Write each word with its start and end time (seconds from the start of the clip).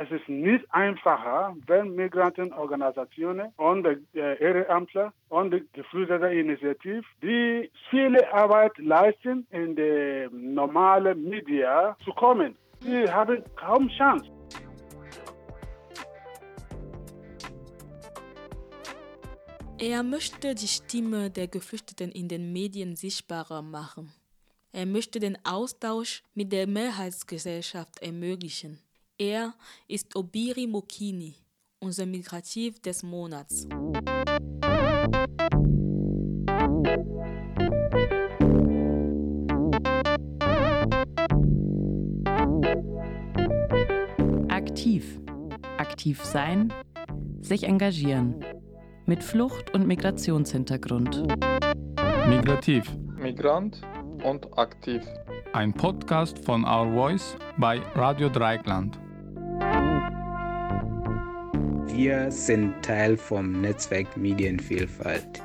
Es 0.00 0.08
ist 0.12 0.28
nicht 0.28 0.64
einfacher, 0.70 1.56
wenn 1.66 1.96
Migrantenorganisationen 1.96 3.52
und 3.56 3.84
äh, 3.84 4.38
Ehrenamtler 4.38 5.12
und 5.28 5.50
geflüchtete 5.72 6.28
Initiative, 6.28 7.02
die 7.20 7.68
viele 7.90 8.32
Arbeit 8.32 8.78
leisten, 8.78 9.44
in 9.50 9.74
die 9.74 10.28
normalen 10.30 11.28
Medien 11.28 11.96
zu 12.04 12.12
kommen. 12.12 12.56
Sie 12.78 13.10
haben 13.10 13.42
kaum 13.56 13.88
Chance. 13.88 14.30
Er 19.80 20.04
möchte 20.04 20.54
die 20.54 20.68
Stimme 20.68 21.28
der 21.28 21.48
Geflüchteten 21.48 22.12
in 22.12 22.28
den 22.28 22.52
Medien 22.52 22.94
sichtbarer 22.94 23.62
machen. 23.62 24.12
Er 24.70 24.86
möchte 24.86 25.18
den 25.18 25.36
Austausch 25.44 26.22
mit 26.34 26.52
der 26.52 26.68
Mehrheitsgesellschaft 26.68 28.00
ermöglichen. 28.00 28.78
Er 29.20 29.52
ist 29.88 30.14
Obiri 30.14 30.68
Mokini, 30.68 31.34
unser 31.80 32.06
Migrativ 32.06 32.80
des 32.80 33.02
Monats. 33.02 33.66
Aktiv. 44.48 45.20
Aktiv 45.78 46.24
sein, 46.24 46.72
sich 47.40 47.64
engagieren 47.64 48.44
mit 49.06 49.24
Flucht- 49.24 49.74
und 49.74 49.88
Migrationshintergrund. 49.88 51.26
Migrativ. 52.28 52.96
Migrant 53.16 53.82
und 54.22 54.56
aktiv. 54.56 55.02
Ein 55.54 55.72
Podcast 55.72 56.38
von 56.44 56.64
Our 56.64 56.92
Voice 56.92 57.36
bei 57.56 57.80
Radio 57.96 58.28
Dreieckland. 58.28 59.00
Wir 62.00 62.30
sind 62.30 62.80
Teil 62.80 63.16
vom 63.16 63.60
Netzwerk 63.60 64.16
Medienvielfalt. 64.16 65.42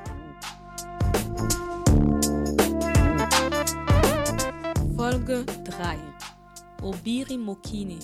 Folge 4.95 5.43
3 5.63 5.97
Obiri 6.83 7.39
Mokini 7.39 7.97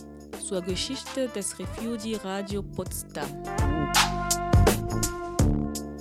zur 0.44 0.64
Geschichte 0.64 1.28
des 1.28 1.60
Refugee 1.60 2.16
Radio 2.24 2.64
Potsdam. 2.64 3.30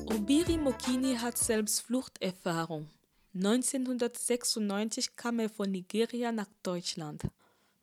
Obiri 0.07 0.57
Mokini 0.57 1.17
hat 1.17 1.37
selbst 1.37 1.83
Fluchterfahrung. 1.83 2.89
1996 3.35 5.17
kam 5.17 5.41
er 5.41 5.51
von 5.51 5.71
Nigeria 5.71 6.33
nach 6.33 6.49
Deutschland. 6.63 7.25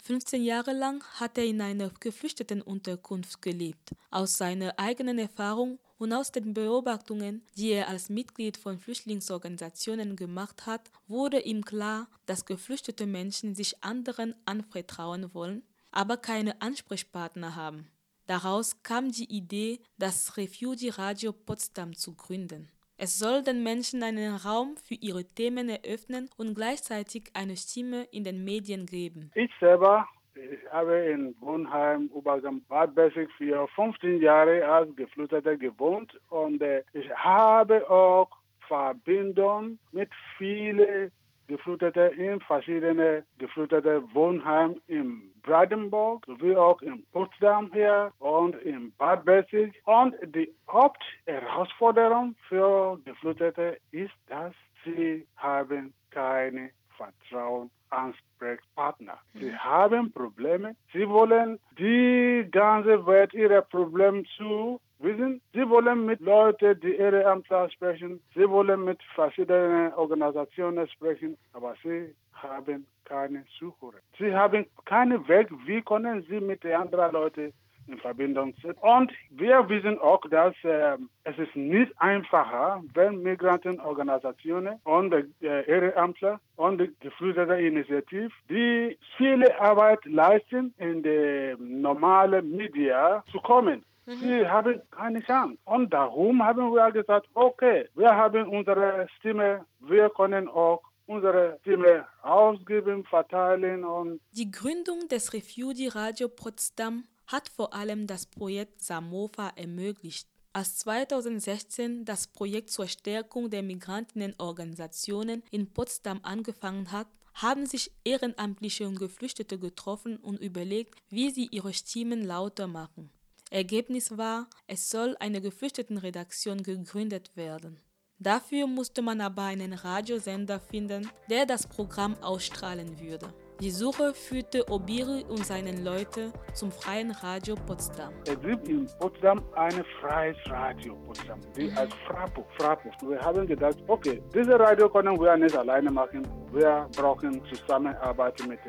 15 0.06 0.44
Jahre 0.44 0.72
lang 0.72 1.04
hat 1.20 1.36
er 1.40 1.46
in 1.46 1.60
einer 1.62 1.90
Geflüchtetenunterkunft 2.00 3.42
gelebt. 3.42 3.96
Aus 4.12 4.38
seiner 4.38 4.78
eigenen 4.78 5.18
Erfahrung 5.18 5.80
und 5.98 6.14
aus 6.14 6.32
den 6.32 6.54
Beobachtungen, 6.54 7.44
die 7.58 7.72
er 7.72 7.88
als 7.88 8.10
Mitglied 8.10 8.56
von 8.56 8.78
Flüchtlingsorganisationen 8.78 10.16
gemacht 10.16 10.68
hat, 10.68 10.92
wurde 11.08 11.40
ihm 11.40 11.66
klar, 11.66 12.08
dass 12.28 12.46
geflüchtete 12.46 13.08
Menschen 13.08 13.56
sich 13.56 13.84
anderen 13.84 14.36
anvertrauen 14.46 15.34
wollen, 15.34 15.64
aber 15.90 16.18
keine 16.18 16.62
Ansprechpartner 16.62 17.56
haben. 17.56 17.88
Daraus 18.28 18.84
kam 18.84 19.12
die 19.12 19.36
Idee, 19.36 19.80
das 19.98 20.38
Refugee 20.38 20.90
Radio 20.90 21.34
Potsdam 21.34 21.96
zu 21.96 22.14
gründen. 22.14 22.70
Es 22.98 23.20
soll 23.20 23.44
den 23.44 23.62
Menschen 23.64 24.04
einen 24.04 24.36
Raum 24.36 24.78
für 24.78 24.96
ihre 24.96 25.26
Themen 25.26 25.68
eröffnen 25.68 26.30
und 26.38 26.56
gleichzeitig 26.56 27.30
eine 27.34 27.58
Stimme 27.58 28.04
in 28.12 28.24
den 28.24 28.46
Medien 28.46 28.86
geben. 28.86 29.32
Ich 29.36 29.52
selber 29.60 30.08
ich 30.36 30.60
habe 30.70 30.98
in 30.98 31.34
Wohnheim, 31.40 32.10
Obergam, 32.14 32.62
Bad 32.68 32.94
Bessig 32.94 33.30
für 33.38 33.68
15 33.70 34.22
Jahre 34.22 34.68
als 34.68 34.94
Geflüchteter 34.96 35.56
gewohnt 35.56 36.12
und 36.30 36.62
äh, 36.62 36.84
ich 36.92 37.10
habe 37.16 37.90
auch 37.90 38.30
Verbindung 38.68 39.80
mit 39.92 40.10
vielen 40.38 41.12
Geflüchteten 41.48 42.12
in 42.14 42.40
verschiedene 42.42 43.24
geflüchtete 43.38 44.04
Wohnheim 44.14 44.80
in 44.88 45.32
Brandenburg 45.44 46.26
sowie 46.26 46.56
auch 46.56 46.82
in 46.82 47.06
Potsdam 47.12 47.72
hier 47.74 48.12
und 48.20 48.56
in 48.64 48.92
Bad 48.98 49.26
Bessig. 49.26 49.74
Und 49.86 50.16
die 50.36 50.52
Hauptherausforderung 50.68 52.36
für 52.48 53.00
Geflüchtete 53.06 53.78
ist, 53.92 54.14
dass 54.28 54.54
sie 54.84 55.28
haben 55.38 55.94
keine 56.10 56.72
Vertrauen 56.98 57.70
Ansprechpartner. 57.90 59.18
Sie 59.34 59.56
haben 59.56 60.12
Probleme. 60.12 60.76
Sie 60.94 61.08
wollen 61.08 61.60
die 61.78 62.48
ganze 62.52 63.06
Welt 63.06 63.34
ihre 63.34 63.62
Probleme 63.62 64.24
zu 64.38 64.80
wissen. 65.00 65.42
Sie 65.54 65.70
wollen 65.70 66.06
mit 66.06 66.20
Leuten, 66.20 66.80
die 66.82 66.96
ihre 66.96 67.24
Ämter 67.24 67.70
sprechen. 67.70 68.22
Sie 68.34 68.50
wollen 68.50 68.84
mit 68.84 69.02
verschiedenen 69.14 69.94
Organisationen 69.94 70.88
sprechen, 70.90 71.38
aber 71.54 71.76
sie 71.84 72.16
haben 72.34 72.86
keine 73.06 73.46
Suche. 73.60 73.94
Sie 74.18 74.34
haben 74.34 74.66
keinen 74.86 75.28
Weg, 75.28 75.50
wie 75.66 75.82
können 75.82 76.24
sie 76.24 76.40
mit 76.40 76.66
anderen 76.66 77.12
Leuten 77.14 77.54
in 77.88 77.98
Verbindung 78.00 78.54
sind. 78.62 78.78
Und 78.82 79.12
wir 79.30 79.68
wissen 79.70 80.00
auch, 80.00 80.22
dass 80.30 80.54
äh, 80.64 80.98
es 81.24 81.38
ist 81.38 81.56
nicht 81.56 81.92
einfacher, 81.98 82.84
wenn 82.94 83.22
Migrantenorganisationen 83.22 84.80
und 84.84 85.14
äh, 85.14 85.24
Ehrenamtler 85.42 86.40
und 86.56 86.80
die 86.80 86.94
geflüchtete 87.00 87.56
Initiative, 87.56 88.32
die 88.50 88.98
viele 89.18 89.60
Arbeit 89.60 90.04
leisten, 90.06 90.74
in 90.78 91.04
die 91.04 91.56
normalen 91.60 92.56
Medien 92.56 93.22
zu 93.32 93.40
kommen. 93.40 93.84
Mhm. 94.06 94.14
Sie 94.20 94.48
haben 94.48 94.82
keine 94.92 95.22
Chance. 95.22 95.58
Und 95.66 95.92
darum 95.94 96.44
haben 96.44 96.72
wir 96.74 96.92
gesagt, 96.92 97.28
okay, 97.34 97.88
wir 97.96 98.16
haben 98.16 98.48
unsere 98.48 99.08
Stimme, 99.18 99.66
wir 99.80 100.10
können 100.10 100.48
auch 100.48 100.82
unsere 101.08 101.58
Stimme 101.62 102.06
ausgeben, 102.22 103.04
verteilen 103.06 103.84
und 103.84 104.20
die 104.32 104.50
Gründung 104.50 105.08
des 105.08 105.34
Refugee 105.34 105.90
Radio 105.90 106.28
Potsdam 106.28 107.04
hat 107.28 107.50
vor 107.50 107.74
allem 107.74 108.08
das 108.08 108.26
Projekt 108.26 108.82
Samofa 108.82 109.50
ermöglicht. 109.56 110.28
Als 110.54 110.78
2016 110.78 112.06
das 112.06 112.28
Projekt 112.28 112.70
zur 112.70 112.88
Stärkung 112.88 113.50
der 113.50 113.62
Migrantinnenorganisationen 113.62 115.44
in 115.52 115.74
Potsdam 115.74 116.22
angefangen 116.24 116.92
hat, 116.92 117.08
haben 117.34 117.66
sich 117.66 117.92
Ehrenamtliche 118.06 118.88
und 118.88 118.98
Geflüchtete 118.98 119.60
getroffen 119.60 120.16
und 120.18 120.40
überlegt, 120.40 120.96
wie 121.10 121.30
sie 121.30 121.50
ihre 121.52 121.74
Stimmen 121.74 122.24
lauter 122.24 122.68
machen. 122.68 123.10
Ergebnis 123.52 124.18
war, 124.18 124.50
es 124.68 124.90
soll 124.90 125.16
eine 125.20 125.42
Geflüchtetenredaktion 125.42 126.64
gegründet 126.64 127.36
werden. 127.36 127.80
Dafür 128.18 128.66
musste 128.68 129.02
man 129.02 129.20
aber 129.20 129.44
einen 129.44 129.74
Radiosender 129.74 130.60
finden, 130.60 131.10
der 131.30 131.46
das 131.46 131.68
Programm 131.68 132.16
ausstrahlen 132.24 133.00
würde. 133.00 133.34
Die 133.62 133.72
Suche 133.72 134.14
führte 134.14 134.70
Obiri 134.70 135.24
und 135.30 135.46
seinen 135.46 135.86
Leute 135.86 136.34
zum 136.54 136.72
Freien 136.72 137.12
Radio 137.12 137.56
Potsdam. 137.66 138.14
Es 138.28 138.40
gibt 138.42 138.68
in 138.68 138.86
Potsdam 139.00 139.42
ein 139.56 139.84
freies 140.02 140.36
Radio 140.48 140.96
Potsdam, 141.06 141.40
die 141.56 141.72
als 141.72 141.94
Frapo. 142.06 142.46
Frapo. 142.58 142.90
Wir 143.08 143.22
haben 143.22 143.48
gedacht, 143.48 143.78
okay, 143.88 144.22
dieses 144.34 144.60
Radio 144.60 144.90
können 144.90 145.18
wir 145.18 145.38
nicht 145.38 145.56
alleine 145.58 145.90
machen. 145.90 146.28
Wir 146.52 146.90
brauchen 146.98 147.42
Zusammenarbeit 147.46 148.46
mit 148.46 148.60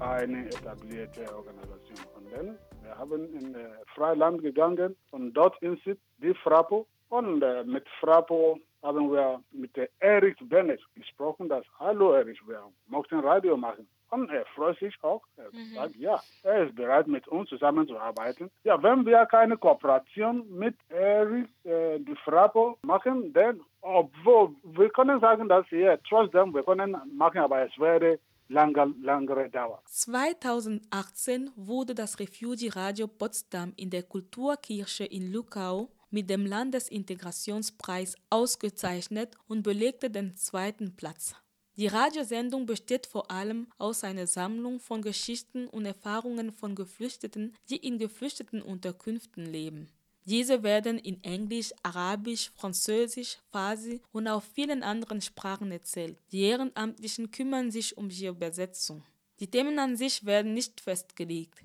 einer 0.00 0.46
etablierten 0.46 1.28
Organisation. 1.28 2.06
Und 2.16 2.32
dann 2.32 2.58
wir 2.82 2.96
haben 2.96 3.34
in 3.34 3.54
äh, 3.54 3.68
Freiland 3.94 4.42
gegangen 4.42 4.96
und 5.10 5.34
dort 5.34 5.60
ist 5.62 5.84
die 6.18 6.34
Frapo. 6.42 6.86
Und 7.08 7.42
äh, 7.42 7.64
mit 7.64 7.86
Frapo 8.00 8.58
haben 8.82 9.10
wir 9.12 9.42
mit 9.52 9.72
Erich 9.98 10.36
Bennett 10.42 10.80
gesprochen, 10.94 11.48
dass, 11.48 11.64
hallo 11.78 12.12
Erich, 12.12 12.40
wir 12.46 12.62
möchten 12.86 13.20
Radio 13.20 13.56
machen. 13.56 13.86
Und 14.14 14.30
er 14.30 14.44
freut 14.54 14.78
sich 14.78 14.94
auch. 15.02 15.22
Er 15.36 15.50
mhm. 15.52 15.74
sagt, 15.74 15.96
ja, 15.96 16.20
er 16.42 16.66
ist 16.66 16.74
bereit, 16.74 17.06
mit 17.08 17.26
uns 17.28 17.48
zusammenzuarbeiten. 17.48 18.50
Ja, 18.62 18.80
wenn 18.82 19.04
wir 19.04 19.26
keine 19.26 19.56
Kooperation 19.56 20.44
mit 20.50 20.76
Eric, 20.88 21.48
äh, 21.64 21.98
die 21.98 22.16
Frapo 22.24 22.78
machen, 22.82 23.32
dann, 23.32 23.60
obwohl, 23.80 24.54
wir 24.62 24.90
können 24.90 25.20
sagen, 25.20 25.48
dass 25.48 25.70
wir 25.70 25.98
trotzdem, 26.08 26.54
wir 26.54 26.62
können 26.62 26.96
machen, 27.16 27.40
aber 27.40 27.66
es 27.66 27.78
werde 27.78 28.20
lange, 28.48 28.94
langere 29.02 29.50
Dauer. 29.50 29.82
2018 29.86 31.50
wurde 31.56 31.94
das 31.94 32.18
Refugee 32.20 32.70
Radio 32.74 33.08
Potsdam 33.08 33.72
in 33.76 33.90
der 33.90 34.04
Kulturkirche 34.04 35.04
in 35.04 35.32
Lukau 35.32 35.88
mit 36.10 36.30
dem 36.30 36.46
Landesintegrationspreis 36.46 38.14
ausgezeichnet 38.30 39.34
und 39.48 39.64
belegte 39.64 40.08
den 40.10 40.36
zweiten 40.36 40.94
Platz. 40.96 41.34
Die 41.76 41.88
Radiosendung 41.88 42.66
besteht 42.66 43.06
vor 43.06 43.32
allem 43.32 43.66
aus 43.78 44.04
einer 44.04 44.28
Sammlung 44.28 44.78
von 44.78 45.02
Geschichten 45.02 45.66
und 45.66 45.86
Erfahrungen 45.86 46.52
von 46.52 46.76
Geflüchteten, 46.76 47.56
die 47.68 47.76
in 47.76 47.98
geflüchteten 47.98 48.62
Unterkünften 48.62 49.44
leben. 49.44 49.88
Diese 50.24 50.62
werden 50.62 50.98
in 50.98 51.22
Englisch, 51.24 51.72
Arabisch, 51.82 52.50
Französisch, 52.54 53.38
Farsi 53.50 54.00
und 54.12 54.28
auf 54.28 54.44
vielen 54.54 54.84
anderen 54.84 55.20
Sprachen 55.20 55.72
erzählt. 55.72 56.16
Die 56.30 56.42
Ehrenamtlichen 56.42 57.32
kümmern 57.32 57.72
sich 57.72 57.98
um 57.98 58.08
die 58.08 58.26
Übersetzung. 58.26 59.02
Die 59.40 59.48
Themen 59.48 59.78
an 59.80 59.96
sich 59.96 60.24
werden 60.24 60.54
nicht 60.54 60.80
festgelegt. 60.80 61.64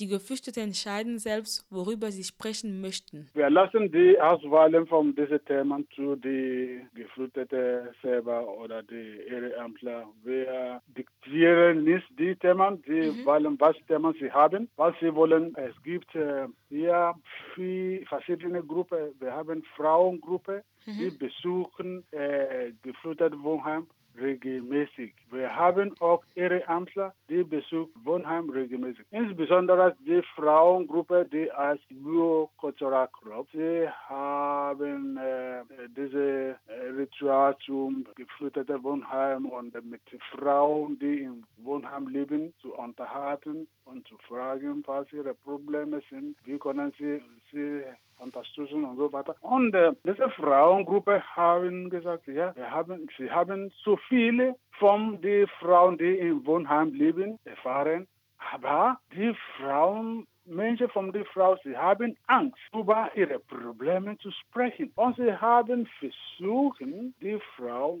Die 0.00 0.06
Geflüchteten 0.06 0.62
entscheiden 0.62 1.18
selbst, 1.18 1.66
worüber 1.70 2.10
sie 2.10 2.24
sprechen 2.24 2.80
möchten. 2.80 3.28
Wir 3.34 3.50
lassen 3.50 3.92
die 3.92 4.18
Auswahlen 4.18 4.86
von 4.86 5.14
diesen 5.14 5.44
Themen 5.44 5.86
zu 5.94 6.16
die 6.16 6.80
Geflüchteten 6.94 7.90
selber 8.00 8.48
oder 8.56 8.82
die 8.82 9.20
Ehrenamtler. 9.28 10.08
Wir 10.24 10.80
diktieren 10.96 11.84
nicht 11.84 12.06
die 12.18 12.34
Themen, 12.36 12.82
sie 12.86 13.10
mhm. 13.10 13.26
wollen, 13.26 13.60
was 13.60 13.76
Themen 13.88 14.14
sie 14.18 14.32
haben, 14.32 14.70
was 14.76 14.94
sie 15.00 15.14
wollen. 15.14 15.54
Es 15.56 15.74
gibt 15.82 16.14
äh, 16.14 16.46
hier 16.70 17.14
vier 17.54 18.06
verschiedene 18.06 18.62
Gruppen. 18.62 19.12
Wir 19.20 19.32
haben 19.32 19.62
Frauengruppe, 19.76 20.64
mhm. 20.86 20.98
die 20.98 21.10
besuchen 21.10 22.04
äh, 22.12 22.72
geflüchtete 22.82 23.42
Wohnheim 23.42 23.86
regelmäßig. 24.18 25.14
Wir 25.30 25.54
haben 25.54 25.94
auch 26.00 26.22
Ehrenamtler, 26.34 27.14
die 27.28 27.42
besuchen 27.44 27.90
Wohnheim 28.04 28.50
regelmäßig. 28.50 29.04
Insbesondere 29.10 29.96
die 30.06 30.22
Frauengruppe, 30.34 31.26
die 31.32 31.50
als 31.50 31.80
Bio 31.88 32.50
Cultural 32.56 33.08
Club, 33.08 33.46
sie 33.52 33.88
haben 34.08 35.16
äh, 35.16 35.62
diese 35.96 36.56
äh, 36.66 36.88
Ritual 36.96 37.56
zum 37.64 38.06
geflüchteten 38.16 38.82
Wohnheim 38.82 39.46
und 39.46 39.72
mit 39.84 40.02
Frauen, 40.32 40.98
die 40.98 41.22
im 41.22 41.44
Wohnheim 41.58 42.08
leben, 42.08 42.52
zu 42.60 42.74
unterhalten 42.74 43.68
und 43.84 44.06
zu 44.06 44.16
fragen, 44.28 44.82
was 44.86 45.12
ihre 45.12 45.34
Probleme 45.34 46.00
sind, 46.10 46.36
wie 46.44 46.58
können 46.58 46.92
sie 46.98 47.20
sie 47.52 47.82
unterstützen 48.20 48.84
und 48.84 48.96
so 48.96 49.12
weiter. 49.12 49.34
Und 49.40 49.74
äh, 49.74 49.92
diese 50.04 50.28
Frauengruppe 50.30 51.22
haben 51.34 51.90
gesagt, 51.90 52.26
ja, 52.26 52.54
wir 52.54 52.70
haben, 52.70 53.08
sie 53.16 53.30
haben 53.30 53.72
zu 53.82 53.96
viele 54.08 54.56
von 54.78 55.20
den 55.20 55.46
Frauen, 55.58 55.98
die 55.98 56.18
im 56.18 56.44
Wohnheim 56.46 56.92
leben, 56.92 57.38
erfahren. 57.44 58.06
Aber 58.52 58.98
die 59.12 59.34
Frauen 59.56 60.26
Menschen 60.46 60.88
von 60.88 61.12
der 61.12 61.24
Frau, 61.26 61.56
sie 61.62 61.76
haben 61.76 62.16
Angst, 62.26 62.58
über 62.72 63.10
ihre 63.14 63.38
Probleme 63.38 64.18
zu 64.18 64.30
sprechen. 64.30 64.90
Und 64.96 65.16
sie 65.16 65.32
haben 65.32 65.86
versucht, 65.98 66.80
die 66.80 67.38
Frau 67.56 67.98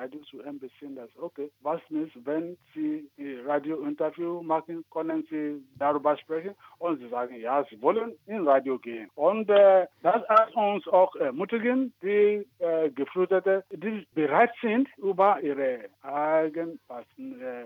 Radio 0.00 0.20
zu 0.22 0.40
ein 0.40 0.58
dass, 0.96 1.10
okay, 1.18 1.50
was 1.60 1.80
ist, 1.90 2.14
wenn 2.24 2.56
sie 2.74 3.06
ein 3.18 3.46
Radiointerview 3.46 4.42
machen, 4.42 4.82
können 4.90 5.26
sie 5.28 5.62
darüber 5.78 6.16
sprechen? 6.16 6.54
Und 6.78 7.00
sie 7.00 7.08
sagen, 7.08 7.36
ja, 7.36 7.62
sie 7.68 7.80
wollen 7.82 8.14
in 8.26 8.48
Radio 8.48 8.78
gehen. 8.78 9.10
Und 9.14 9.50
äh, 9.50 9.86
das 10.02 10.26
hat 10.28 10.54
uns 10.56 10.88
auch 10.88 11.14
ermutigen, 11.16 11.92
die 12.02 12.46
äh, 12.60 12.90
Geflüchteten, 12.90 13.62
die 13.70 14.06
bereit 14.14 14.52
sind, 14.62 14.88
über 14.96 15.38
ihre 15.42 15.90
eigenen 16.02 16.80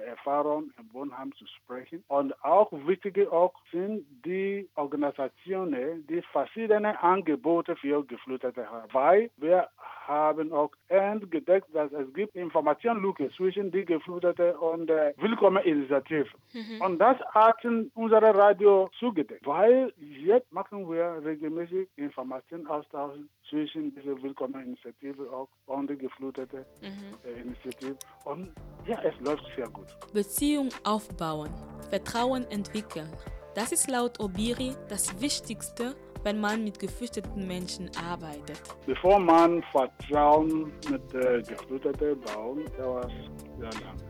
Erfahrungen 0.07 0.73
Wohnheim 1.05 1.33
zu 1.33 1.47
sprechen. 1.47 2.03
Und 2.09 2.33
auch 2.45 2.71
wichtige 2.87 3.31
auch 3.31 3.55
sind 3.71 4.05
die 4.25 4.69
Organisationen, 4.75 6.07
die 6.07 6.23
verschiedene 6.33 7.01
Angebote 7.03 7.77
für 7.77 8.05
Geflüchtete 8.05 8.69
haben. 8.69 8.89
Weil 8.93 9.31
wir 9.37 9.69
haben 10.07 10.53
auch 10.53 10.71
entdeckt, 10.89 11.69
dass 11.75 11.93
es 11.93 12.13
gibt 12.15 12.35
Informationslücke 12.35 13.31
zwischen 13.37 13.71
die 13.71 13.85
Geflüchteten 13.85 14.55
und 14.57 14.87
der 14.87 15.15
Willkommeninitiative. 15.17 16.29
Mhm. 16.53 16.81
Und 16.81 16.99
das 16.99 17.19
hat 17.33 17.65
unsere 17.95 18.35
Radio 18.35 18.91
zugedeckt. 18.99 19.47
Weil 19.47 19.93
jetzt 19.99 20.53
machen 20.53 20.91
wir 20.91 21.21
regelmäßig 21.25 21.89
Informationsaustausch 21.97 23.19
zwischen 23.49 23.95
dieser 23.95 24.21
Willkommeninitiative 24.23 25.31
auch 25.31 25.49
und 25.67 25.89
der 25.89 25.97
Geflüchteten 25.97 26.65
mhm. 26.83 27.41
Initiative. 27.41 27.97
Und 28.25 28.53
ja, 28.87 29.01
es 29.03 29.15
läuft 29.21 29.45
sehr 29.57 29.69
gut. 29.69 29.87
Beziehung 30.13 30.69
aufbauen, 30.85 31.51
Vertrauen 31.91 32.45
entwickeln. 32.51 33.09
Das 33.55 33.71
ist 33.73 33.89
laut 33.89 34.19
Obiri 34.21 34.75
das 34.89 35.21
Wichtigste, 35.21 35.95
wenn 36.25 36.41
man 36.41 36.65
mit 36.65 36.79
geflüchteten 36.79 37.47
Menschen 37.47 37.91
arbeitet. 37.97 38.61
Bevor 38.87 39.19
man 39.21 39.63
Vertrauen 39.71 40.73
mit 40.91 41.15
äh, 41.15 41.43
Geflüchteten 41.43 42.21
baut, 42.21 42.79
dauert 42.79 43.13
es 43.13 43.61
sehr 43.61 43.83
lange. 43.85 44.04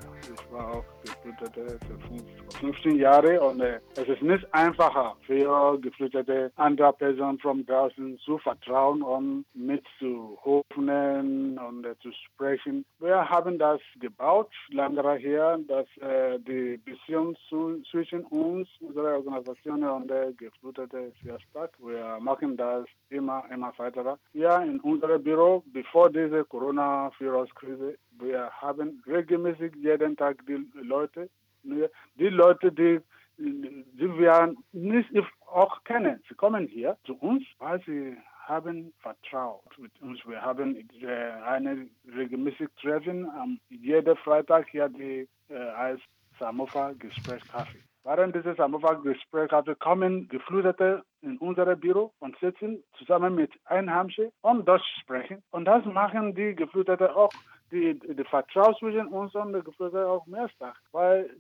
War 0.55 0.77
auch 0.77 0.85
Geflüchtete 1.03 1.81
für 1.85 2.59
15 2.61 2.97
Jahre 2.97 3.41
und 3.41 3.61
äh, 3.61 3.81
es 3.97 4.07
ist 4.07 4.23
nicht 4.23 4.47
einfacher 4.55 5.17
für 5.27 5.77
Geflüchtete, 5.81 6.53
andere 6.55 6.93
Personen 6.93 7.41
von 7.41 7.67
draußen 7.67 8.17
zu 8.21 8.39
vertrauen 8.39 9.03
und 9.03 9.47
mitzuhoffen 9.53 11.59
und 11.59 11.85
äh, 11.85 11.99
zu 11.99 12.13
sprechen. 12.13 12.85
Wir 13.01 13.29
haben 13.29 13.59
das 13.59 13.81
gebaut, 13.99 14.53
lange 14.71 15.03
her, 15.15 15.59
dass 15.67 15.89
äh, 15.97 16.39
die 16.39 16.81
Beziehung 16.85 17.35
zu, 17.49 17.83
zwischen 17.91 18.23
uns, 18.27 18.69
unserer 18.81 19.17
Organisation 19.17 19.83
und 19.83 20.09
der 20.09 20.33
Geflüchteten 20.35 21.13
sehr 21.25 21.41
stark. 21.51 21.73
Wir 21.81 22.19
machen 22.21 22.57
das 22.57 22.87
immer, 23.11 23.43
immer 23.53 23.73
weiter. 23.77 24.21
Ja, 24.35 24.63
in 24.63 24.79
unserem 24.81 25.21
Büro, 25.21 25.65
bevor 25.73 26.11
diese 26.11 26.45
Corona-Virus-Krise, 26.45 27.99
wir 28.19 28.51
haben 28.51 29.03
regelmäßig 29.07 29.75
jeden 29.77 30.17
Tag 30.17 30.45
die 30.47 30.67
Leute, 30.75 31.29
die 31.63 32.29
Leute, 32.29 32.73
die, 32.73 33.01
die 33.39 34.19
wir 34.19 34.55
nicht 34.73 35.11
auch 35.47 35.83
kennen. 35.85 36.23
Sie 36.29 36.35
kommen 36.35 36.67
hier 36.67 36.97
zu 37.05 37.15
uns, 37.17 37.45
weil 37.59 37.83
sie 37.85 38.17
haben 38.47 38.93
vertraut 39.01 39.79
mit 39.79 39.93
uns. 40.03 40.21
Wir 40.27 40.43
haben 40.43 40.77
äh, 41.01 41.07
eine 41.47 41.89
regelmäßige 42.15 42.69
Treffen 42.81 43.29
am 43.31 43.59
jeden 43.69 44.17
Freitag 44.19 44.69
hier 44.69 44.89
die 44.89 45.29
äh, 45.49 45.55
als 45.55 46.01
Samofa 46.39 46.93
Gesprächskaffee. 46.99 47.83
Während 48.03 48.37
dieses 48.37 48.57
Samofa 48.59 48.95
Gesprächskaffee 48.95 49.77
kommen 49.77 50.29
Geflüchtete 50.29 51.03
in 51.23 51.39
unser 51.39 51.75
Büro 51.75 52.13
und 52.19 52.39
sitzen 52.39 52.83
zusammen 52.99 53.35
mit 53.35 53.51
Einheimischen 53.65 54.31
und 54.43 54.69
Deutsch 54.69 54.85
sprechen. 55.01 55.43
Und 55.51 55.65
das 55.65 55.85
machen 55.87 56.35
die 56.35 56.55
Geflüchteten 56.55 57.09
auch 57.09 57.33
die, 57.71 57.99
die 57.99 58.25
Vertrauen 58.25 58.75
zwischen 58.77 59.09
uns 59.09 59.35
und 59.35 59.53
den 59.53 59.65
Geflüchteten 59.65 60.07
auch 60.07 60.27
mehr 60.27 60.49
stark. 60.51 60.77
Weil 60.93 61.31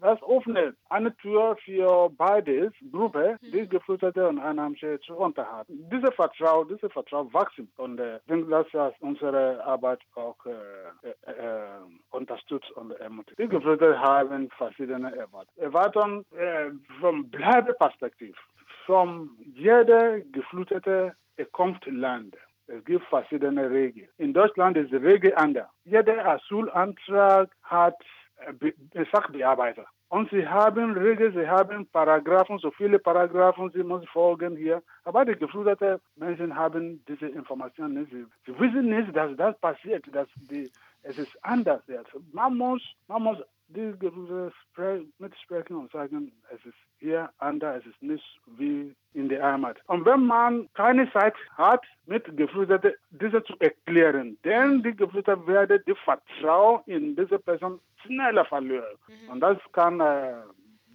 das 0.00 0.18
öffnet 0.22 0.76
eine 0.88 1.14
Tür 1.16 1.56
für 1.64 2.10
beide 2.10 2.72
Gruppen, 2.90 3.36
die 3.42 3.62
mhm. 3.62 3.68
Geflüchtete 3.68 4.28
und 4.28 4.38
Einheimische 4.38 4.98
zu 5.00 5.14
unterhalten. 5.16 5.88
Diese 5.92 6.12
Vertrauen, 6.12 6.68
diese 6.68 6.88
Vertrauen 6.90 7.32
wachsen 7.32 7.70
und 7.76 7.98
äh, 7.98 8.20
denke, 8.28 8.50
dass 8.50 8.66
das 8.72 8.94
unsere 9.00 9.62
Arbeit 9.64 10.00
auch 10.14 10.36
äh, 10.46 10.50
äh, 11.06 11.30
äh, 11.30 11.66
unterstützt 12.10 12.70
und 12.72 12.92
ermutigt. 12.92 13.38
Die 13.38 13.48
Geflüchteten 13.48 13.98
haben 14.00 14.50
verschiedene 14.50 15.14
Erwartungen. 15.14 15.58
Erwartungen 15.58 16.24
äh, 16.36 16.70
vom 17.00 17.28
Bleibeperspektiv. 17.30 18.36
Von 18.86 19.30
jeder 19.54 20.20
Geflüchtete 20.20 21.14
kommt 21.52 21.84
Land. 21.86 22.36
Es 22.68 22.84
gibt 22.84 23.04
verschiedene 23.06 23.70
Regeln. 23.70 24.08
In 24.18 24.32
Deutschland 24.32 24.76
ist 24.76 24.90
die 24.90 24.96
Regel 24.96 25.34
anders. 25.36 25.68
Jeder 25.84 26.26
Asylantrag 26.26 27.50
hat 27.62 27.94
äh, 28.60 29.04
Sachbearbeiter. 29.12 29.86
Und 30.08 30.30
sie 30.30 30.46
haben 30.46 30.92
Regeln, 30.92 31.32
sie 31.32 31.48
haben 31.48 31.86
Paragraphen, 31.88 32.58
so 32.58 32.70
viele 32.70 32.98
Paragraphen, 32.98 33.70
sie 33.70 33.82
müssen 33.82 34.06
folgen 34.06 34.56
hier. 34.56 34.82
Aber 35.04 35.24
die 35.24 35.34
geflüchteten 35.34 36.00
Menschen 36.14 36.54
haben 36.54 37.04
diese 37.08 37.26
Informationen 37.26 37.94
nicht. 37.94 38.12
Sie 38.12 38.58
wissen 38.58 38.88
nicht, 38.88 39.14
dass 39.16 39.36
das 39.36 39.58
passiert, 39.58 40.04
dass 40.12 40.28
die, 40.36 40.70
es 41.02 41.18
ist 41.18 41.36
anders 41.42 41.82
jetzt. 41.88 42.10
Man 42.32 42.56
muss, 42.56 42.82
man 43.08 43.22
muss 43.24 43.38
die 43.68 43.94
Geflüchteten 43.98 45.12
mitsprechen 45.18 45.76
und 45.76 45.90
sagen, 45.92 46.32
es 46.54 46.64
ist 46.64 46.76
hier 46.98 47.30
anders, 47.38 47.80
es 47.80 47.86
ist 47.92 48.02
nicht 48.02 48.40
wie 48.56 48.94
in 49.14 49.28
der 49.28 49.42
Heimat. 49.42 49.78
Und 49.86 50.04
wenn 50.04 50.26
man 50.26 50.68
keine 50.74 51.10
Zeit 51.12 51.34
hat, 51.56 51.84
mit 52.06 52.24
Geflüchteten 52.36 52.94
diese 53.10 53.42
zu 53.44 53.54
erklären, 53.58 54.38
denn 54.44 54.82
die 54.82 54.94
Geflüchteten 54.94 55.46
werden 55.46 55.82
die 55.86 55.94
Vertrauen 56.04 56.82
in 56.86 57.16
diese 57.16 57.38
Person 57.38 57.80
schneller 58.04 58.44
verlieren. 58.44 58.96
Mhm. 59.08 59.30
Und 59.30 59.40
das 59.40 59.58
kann 59.72 60.00
äh, 60.00 60.34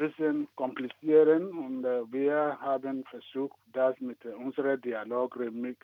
bisschen 0.02 0.48
komplizieren 0.56 1.44
und 1.64 1.86
äh, 1.86 2.02
wir 2.12 2.58
haben 2.60 3.04
versucht, 3.10 3.58
das 3.74 4.00
mit 4.00 4.24
unserem 4.26 4.82
Dialog, 4.82 5.38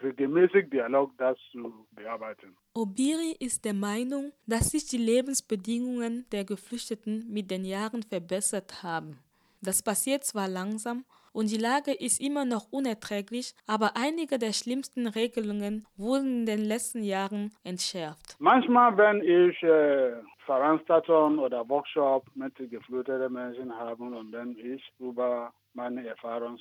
regelmäßig 0.03 0.69
Dialog, 0.69 1.11
das 1.17 1.37
zu 1.51 1.73
bearbeiten. 1.91 2.55
Obiri 2.73 3.35
ist 3.39 3.65
der 3.65 3.73
Meinung, 3.73 4.31
dass 4.45 4.71
sich 4.71 4.85
die 4.87 4.97
Lebensbedingungen 4.97 6.25
der 6.31 6.45
Geflüchteten 6.45 7.25
mit 7.29 7.51
den 7.51 7.65
Jahren 7.65 8.03
verbessert 8.03 8.83
haben. 8.83 9.19
Das 9.61 9.81
passiert 9.83 10.23
zwar 10.23 10.47
langsam 10.47 11.05
und 11.33 11.51
die 11.51 11.57
Lage 11.57 11.91
ist 11.91 12.19
immer 12.19 12.45
noch 12.45 12.71
unerträglich, 12.71 13.53
aber 13.67 13.91
einige 13.95 14.39
der 14.39 14.53
schlimmsten 14.53 15.07
Regelungen 15.07 15.85
wurden 15.95 16.39
in 16.39 16.45
den 16.47 16.65
letzten 16.65 17.03
Jahren 17.03 17.51
entschärft. 17.63 18.35
Manchmal, 18.39 18.97
wenn 18.97 19.21
ich 19.21 19.61
äh, 19.61 20.13
Veranstaltungen 20.47 21.39
oder 21.39 21.67
Workshops 21.69 22.31
mit 22.35 22.55
geflüchteten 22.55 23.33
Menschen 23.33 23.77
habe 23.77 24.03
und 24.03 24.31
dann 24.31 24.55
ich 24.57 24.81
über 24.97 25.53
meine 25.73 26.07
Erfahrungen 26.07 26.59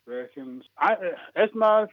sprechen. 0.00 0.64
Äh, 0.80 1.14
erstmal 1.34 1.88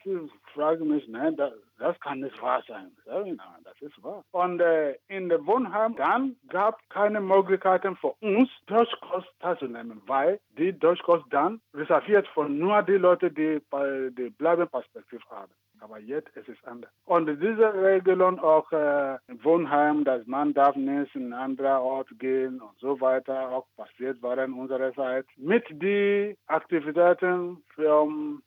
frage 0.54 0.84
ich 0.84 0.90
mich, 0.90 1.08
nein, 1.08 1.38
das, 1.78 2.00
kann 2.00 2.20
nicht 2.20 2.42
wahr 2.42 2.64
sein. 2.68 2.92
Nein, 3.06 3.38
das 3.64 3.80
ist 3.82 4.02
wahr. 4.04 4.24
Und 4.32 4.60
äh, 4.62 4.98
in 5.08 5.30
der 5.30 5.46
Wohnheim 5.46 5.96
dann 5.96 6.36
gab 6.50 6.80
keine 6.90 7.20
Möglichkeiten 7.20 7.96
für 7.98 8.14
uns, 8.22 8.50
Deutschkurs 8.68 9.26
teilzunehmen, 9.40 10.02
weil 10.06 10.40
die 10.58 10.78
Deutschkurs 10.78 11.24
dann 11.30 11.62
reserviert 11.74 12.28
von 12.30 12.58
nur 12.58 12.82
die 12.84 12.94
Leute, 12.94 13.32
die, 13.32 13.62
die 14.18 14.30
bleiben 14.30 14.68
Perspektiv 14.70 15.22
haben. 15.30 15.52
Aber 15.82 16.00
jetzt 16.00 16.30
ist 16.36 16.50
es 16.50 16.64
anders. 16.64 16.90
Und 17.04 17.28
diese 17.28 17.74
Regelung 17.74 18.40
auch 18.40 18.72
äh, 18.72 19.18
im 19.28 19.44
Wohnheim, 19.44 20.04
dass 20.04 20.26
man 20.26 20.54
darf 20.54 20.76
nicht 20.76 21.16
in 21.16 21.26
einen 21.26 21.34
anderen 21.34 21.78
Ort 21.80 22.08
gehen 22.18 22.62
und 22.62 22.78
so 22.80 23.00
weiter, 23.02 23.52
auch 23.52 23.68
passiert 23.76 24.18
während 24.22 24.58
unserer 24.58 24.94
Zeit. 24.94 25.26
Mit 25.36 25.66
den 25.70 26.36
Aktivitäten 26.48 27.64
ähm, 27.78 28.42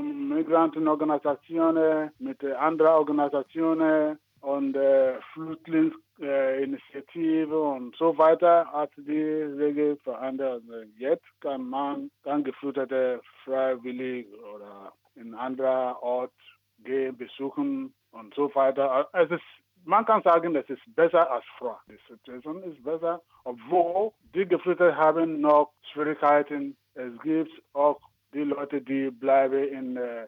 Migrantenorganisationen, 0.00 2.10
mit 2.18 2.42
anderen 2.44 2.92
Organisationen 2.92 4.18
und 4.42 4.76
äh, 4.76 5.14
Flüchtlingsinitiative 5.32 7.54
äh, 7.54 7.76
und 7.76 7.96
so 7.96 8.18
weiter 8.18 8.70
hat 8.72 8.90
die 8.96 9.22
Regel 9.22 9.96
verändert. 9.98 10.64
Jetzt 10.98 11.24
kann 11.40 11.68
man 11.68 12.10
kann 12.24 12.42
Geflüchtete 12.44 13.20
freiwillig 13.44 14.26
oder 14.54 14.92
in 15.14 15.34
anderen 15.34 15.94
Ort 16.00 16.32
gehen, 16.80 17.16
besuchen 17.16 17.94
und 18.10 18.34
so 18.34 18.52
weiter. 18.54 19.08
Es 19.12 19.30
ist, 19.30 19.42
man 19.84 20.04
kann 20.04 20.22
sagen, 20.22 20.54
es 20.56 20.68
ist 20.68 20.82
besser 20.96 21.30
als 21.30 21.44
früher. 21.56 21.78
Die 21.88 21.96
Situation 22.12 22.64
ist 22.64 22.82
besser, 22.82 23.22
obwohl 23.44 24.10
die 24.34 24.46
Geflüchteten 24.46 24.96
haben 24.96 25.40
noch 25.40 25.70
Schwierigkeiten. 25.92 26.76
Es 26.94 27.12
gibt 27.22 27.52
auch 27.74 28.00
die 28.34 28.44
Leute, 28.44 28.80
die 28.80 29.10
bleiben 29.10 29.64
in, 29.64 29.96
äh, 29.96 30.26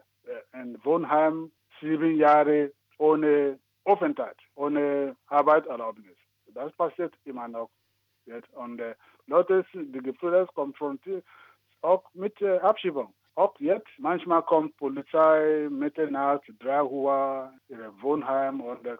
in 0.53 0.77
Wohnheim 0.83 1.51
sieben 1.79 2.15
Jahre 2.15 2.71
ohne 2.97 3.59
Aufenthalt, 3.83 4.37
ohne 4.55 5.15
Arbeitserlaubnis. 5.27 6.17
Das 6.47 6.71
passiert 6.73 7.13
immer 7.25 7.47
noch. 7.47 7.69
Jetzt. 8.25 8.51
Und 8.53 8.79
äh, 8.79 8.95
Leute, 9.27 9.65
die 9.73 9.99
Geflüchteten 9.99 10.53
konfrontiert 10.55 11.23
auch 11.81 12.03
mit 12.13 12.41
äh, 12.41 12.57
Abschiebung. 12.59 13.13
Auch 13.35 13.53
jetzt, 13.59 13.87
manchmal 13.97 14.41
kommt 14.43 14.75
Polizei 14.77 15.67
Mitternacht, 15.69 16.43
3 16.59 16.83
Uhr, 16.83 17.53
ihre 17.67 18.01
Wohnheim 18.01 18.61
und 18.61 18.85
äh, 18.85 18.97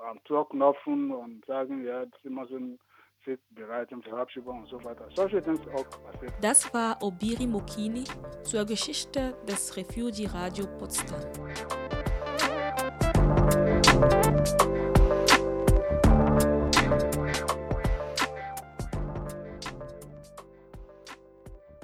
am 0.00 0.22
Tor 0.24 0.48
knopfen 0.48 1.12
und 1.12 1.44
sagen, 1.44 1.84
ja, 1.84 2.04
sie 2.22 2.30
müssen 2.30 2.78
sich 3.24 3.38
bereiten 3.50 4.02
zur 4.02 4.18
Abschiebung 4.18 4.60
und 4.60 4.68
so 4.68 4.82
weiter. 4.84 5.08
Solche 5.14 5.40
Dinge 5.40 5.58
auch 5.74 5.84
passiert. 6.04 6.32
Das 6.40 6.72
war 6.74 7.02
Obiri 7.02 7.46
Mokini 7.46 8.04
zur 8.42 8.64
Geschichte 8.64 9.36
des 9.48 9.76
Refugee 9.76 10.26
Radio 10.26 10.66
Potsdam. 10.78 11.20